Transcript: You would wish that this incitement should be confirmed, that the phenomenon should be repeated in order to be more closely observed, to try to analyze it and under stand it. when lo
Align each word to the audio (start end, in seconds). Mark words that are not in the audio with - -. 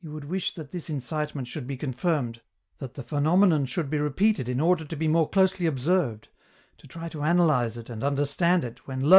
You 0.00 0.12
would 0.12 0.24
wish 0.24 0.54
that 0.54 0.70
this 0.70 0.88
incitement 0.88 1.46
should 1.46 1.66
be 1.66 1.76
confirmed, 1.76 2.40
that 2.78 2.94
the 2.94 3.02
phenomenon 3.02 3.66
should 3.66 3.90
be 3.90 3.98
repeated 3.98 4.48
in 4.48 4.60
order 4.62 4.86
to 4.86 4.96
be 4.96 5.08
more 5.08 5.28
closely 5.28 5.66
observed, 5.66 6.28
to 6.78 6.86
try 6.86 7.10
to 7.10 7.20
analyze 7.22 7.76
it 7.76 7.90
and 7.90 8.02
under 8.02 8.24
stand 8.24 8.64
it. 8.64 8.88
when 8.88 9.02
lo 9.02 9.16